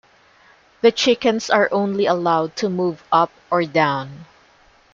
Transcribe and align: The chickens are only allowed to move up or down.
The 0.81 0.91
chickens 0.91 1.51
are 1.51 1.69
only 1.71 2.07
allowed 2.07 2.55
to 2.55 2.69
move 2.69 3.03
up 3.11 3.29
or 3.51 3.65
down. 3.65 4.25